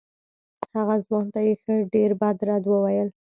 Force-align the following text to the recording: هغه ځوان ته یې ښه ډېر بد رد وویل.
هغه 0.75 0.95
ځوان 1.05 1.25
ته 1.33 1.39
یې 1.47 1.53
ښه 1.61 1.75
ډېر 1.93 2.09
بد 2.21 2.37
رد 2.47 2.63
وویل. 2.67 3.09